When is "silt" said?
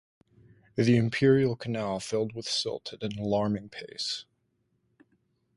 2.47-2.91